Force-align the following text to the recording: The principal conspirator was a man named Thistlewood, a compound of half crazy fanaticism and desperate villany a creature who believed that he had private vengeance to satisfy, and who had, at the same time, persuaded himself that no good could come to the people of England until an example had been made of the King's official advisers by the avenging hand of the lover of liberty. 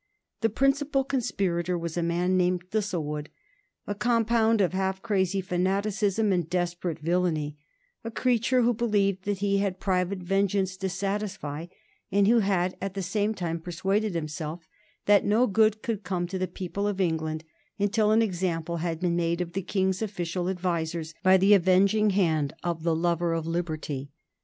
The 0.39 0.49
principal 0.49 1.03
conspirator 1.03 1.77
was 1.77 1.95
a 1.95 2.01
man 2.01 2.35
named 2.35 2.71
Thistlewood, 2.71 3.29
a 3.85 3.93
compound 3.93 4.59
of 4.59 4.73
half 4.73 5.03
crazy 5.03 5.41
fanaticism 5.41 6.31
and 6.33 6.49
desperate 6.49 6.97
villany 6.97 7.59
a 8.03 8.09
creature 8.09 8.63
who 8.63 8.73
believed 8.73 9.25
that 9.25 9.37
he 9.45 9.59
had 9.59 9.79
private 9.79 10.17
vengeance 10.23 10.75
to 10.77 10.89
satisfy, 10.89 11.67
and 12.11 12.27
who 12.27 12.39
had, 12.39 12.75
at 12.81 12.95
the 12.95 13.03
same 13.03 13.35
time, 13.35 13.59
persuaded 13.61 14.15
himself 14.15 14.67
that 15.05 15.23
no 15.23 15.45
good 15.45 15.83
could 15.83 16.03
come 16.03 16.25
to 16.25 16.39
the 16.39 16.47
people 16.47 16.87
of 16.87 16.99
England 16.99 17.43
until 17.77 18.09
an 18.11 18.23
example 18.23 18.77
had 18.77 18.99
been 19.01 19.15
made 19.15 19.39
of 19.39 19.53
the 19.53 19.61
King's 19.61 20.01
official 20.01 20.49
advisers 20.49 21.13
by 21.21 21.37
the 21.37 21.53
avenging 21.53 22.09
hand 22.09 22.53
of 22.63 22.81
the 22.81 22.95
lover 22.95 23.33
of 23.33 23.45
liberty. 23.45 24.09